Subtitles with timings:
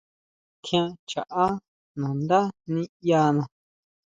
[0.63, 1.45] Tjián chaʼá
[1.99, 2.39] nandá
[2.73, 3.43] niʼyana.